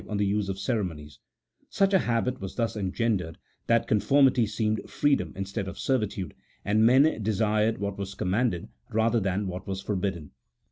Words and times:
on 0.09 0.17
the 0.17 0.25
use 0.25 0.49
of 0.49 0.57
ceremonies); 0.57 1.19
such 1.69 1.93
a 1.93 1.99
habit 1.99 2.41
was 2.41 2.55
thus 2.55 2.75
engendered, 2.75 3.37
that 3.67 3.85
conformity 3.87 4.47
seemed 4.47 4.81
freedom 4.89 5.31
instead 5.35 5.67
of 5.67 5.77
ser 5.77 5.99
vitude, 5.99 6.31
and 6.65 6.83
men 6.83 7.21
desired 7.21 7.77
what 7.77 7.99
was 7.99 8.15
commanded 8.15 8.67
rather 8.91 9.19
than 9.19 9.45
what 9.45 9.67
was 9.67 9.79
forbidden. 9.79 10.31